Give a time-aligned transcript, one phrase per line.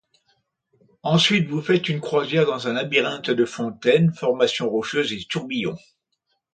[1.03, 5.77] Ensuite vous faites une croisière dans un labyrinthe de fontaines, formations rocheuses et tourbillons.